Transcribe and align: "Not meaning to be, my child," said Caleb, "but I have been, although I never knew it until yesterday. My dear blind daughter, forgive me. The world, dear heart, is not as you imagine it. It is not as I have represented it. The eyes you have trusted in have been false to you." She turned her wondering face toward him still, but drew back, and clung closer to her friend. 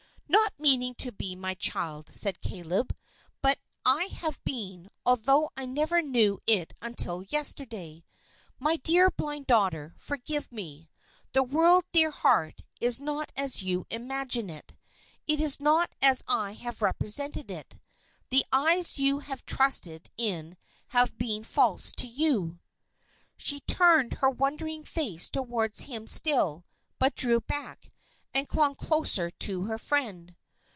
"Not 0.27 0.63
meaning 0.77 0.93
to 0.95 1.11
be, 1.11 1.35
my 1.35 1.55
child," 1.55 2.13
said 2.13 2.39
Caleb, 2.41 2.95
"but 3.41 3.57
I 3.85 4.05
have 4.05 4.41
been, 4.43 4.89
although 5.05 5.49
I 5.57 5.65
never 5.65 6.01
knew 6.03 6.39
it 6.45 6.73
until 6.83 7.23
yesterday. 7.23 8.05
My 8.59 8.77
dear 8.77 9.09
blind 9.09 9.47
daughter, 9.47 9.95
forgive 9.97 10.51
me. 10.51 10.87
The 11.33 11.41
world, 11.41 11.85
dear 11.91 12.11
heart, 12.11 12.61
is 12.79 12.99
not 13.01 13.31
as 13.35 13.63
you 13.63 13.87
imagine 13.89 14.49
it. 14.51 14.73
It 15.25 15.41
is 15.41 15.59
not 15.59 15.95
as 16.01 16.21
I 16.27 16.53
have 16.53 16.81
represented 16.83 17.49
it. 17.49 17.79
The 18.29 18.45
eyes 18.51 18.99
you 18.99 19.19
have 19.19 19.43
trusted 19.45 20.11
in 20.15 20.57
have 20.89 21.17
been 21.17 21.43
false 21.43 21.91
to 21.93 22.07
you." 22.07 22.59
She 23.35 23.61
turned 23.61 24.13
her 24.15 24.29
wondering 24.29 24.83
face 24.83 25.27
toward 25.29 25.77
him 25.79 26.05
still, 26.07 26.65
but 26.99 27.15
drew 27.15 27.41
back, 27.41 27.91
and 28.33 28.47
clung 28.47 28.75
closer 28.75 29.31
to 29.31 29.63
her 29.65 29.77
friend. 29.79 30.33